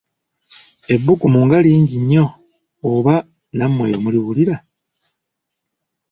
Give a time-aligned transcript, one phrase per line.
[0.93, 2.25] Ebbugumu nga lingi nnyo
[2.91, 3.15] oba
[3.57, 4.55] nammwe eyo muliwulira?